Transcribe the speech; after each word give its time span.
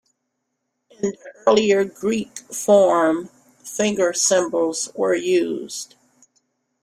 In 0.89 1.11
the 1.11 1.17
earlier 1.45 1.85
Greek 1.85 2.39
form, 2.51 3.27
finger 3.63 4.13
cymbals 4.13 4.91
were 4.95 5.13
used. 5.13 5.93